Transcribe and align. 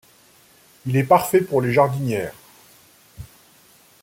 Il 0.87 0.97
est 0.97 1.03
parfait 1.03 1.41
pour 1.41 1.61
les 1.61 1.71
jardinières. 1.71 2.33